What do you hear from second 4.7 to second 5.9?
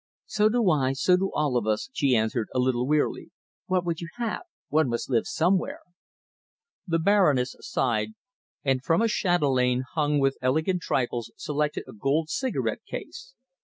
must live somewhere."